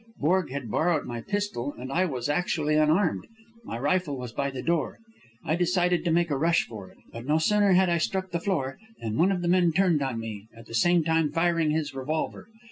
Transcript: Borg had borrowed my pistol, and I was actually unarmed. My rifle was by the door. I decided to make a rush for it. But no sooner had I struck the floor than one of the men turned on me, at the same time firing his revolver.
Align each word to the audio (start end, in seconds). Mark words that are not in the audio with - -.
Borg 0.17 0.49
had 0.49 0.71
borrowed 0.71 1.05
my 1.05 1.21
pistol, 1.21 1.75
and 1.77 1.91
I 1.91 2.05
was 2.05 2.27
actually 2.27 2.73
unarmed. 2.75 3.27
My 3.63 3.77
rifle 3.77 4.17
was 4.17 4.31
by 4.31 4.49
the 4.49 4.63
door. 4.63 4.97
I 5.45 5.55
decided 5.55 6.03
to 6.05 6.11
make 6.11 6.31
a 6.31 6.37
rush 6.39 6.65
for 6.65 6.89
it. 6.89 6.97
But 7.13 7.27
no 7.27 7.37
sooner 7.37 7.73
had 7.73 7.87
I 7.87 7.99
struck 7.99 8.31
the 8.31 8.39
floor 8.39 8.79
than 8.99 9.15
one 9.15 9.31
of 9.31 9.43
the 9.43 9.47
men 9.47 9.71
turned 9.71 10.01
on 10.01 10.19
me, 10.19 10.47
at 10.57 10.65
the 10.65 10.73
same 10.73 11.03
time 11.03 11.31
firing 11.31 11.69
his 11.69 11.93
revolver. 11.93 12.47